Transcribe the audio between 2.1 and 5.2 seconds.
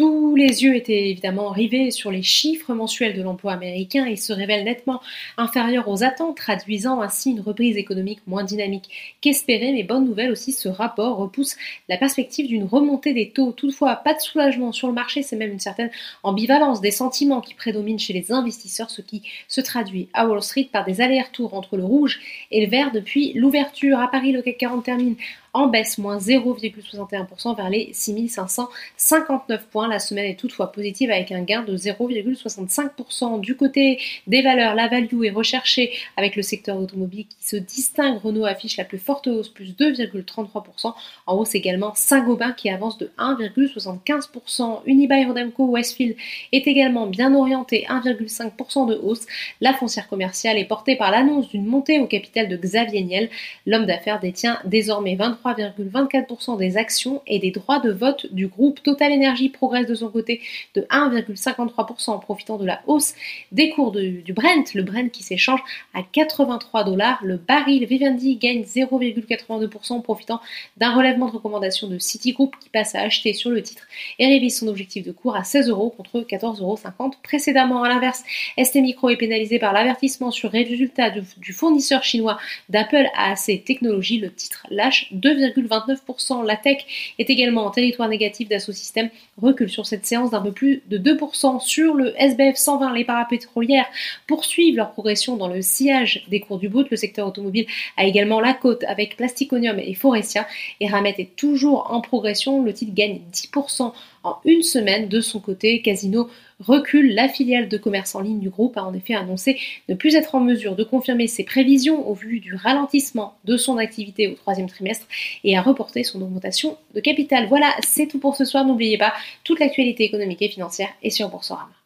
les chiffres mensuels de l'emploi américain et se révèlent nettement